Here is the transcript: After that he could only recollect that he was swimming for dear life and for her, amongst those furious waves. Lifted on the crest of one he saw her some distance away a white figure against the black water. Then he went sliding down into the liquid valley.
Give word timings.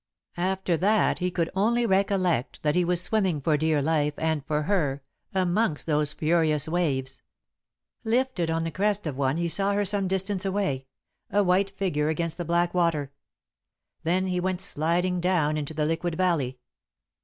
After 0.37 0.77
that 0.77 1.19
he 1.19 1.29
could 1.29 1.51
only 1.55 1.85
recollect 1.85 2.63
that 2.63 2.73
he 2.73 2.83
was 2.83 3.03
swimming 3.03 3.39
for 3.39 3.55
dear 3.55 3.83
life 3.83 4.15
and 4.17 4.43
for 4.43 4.63
her, 4.63 5.03
amongst 5.31 5.85
those 5.85 6.11
furious 6.11 6.67
waves. 6.67 7.21
Lifted 8.03 8.49
on 8.49 8.63
the 8.63 8.71
crest 8.71 9.05
of 9.05 9.15
one 9.15 9.37
he 9.37 9.47
saw 9.47 9.73
her 9.73 9.85
some 9.85 10.07
distance 10.07 10.43
away 10.43 10.87
a 11.29 11.43
white 11.43 11.69
figure 11.77 12.09
against 12.09 12.39
the 12.39 12.45
black 12.45 12.73
water. 12.73 13.11
Then 14.01 14.25
he 14.25 14.39
went 14.39 14.61
sliding 14.61 15.19
down 15.21 15.55
into 15.55 15.71
the 15.75 15.85
liquid 15.85 16.15
valley. 16.15 16.57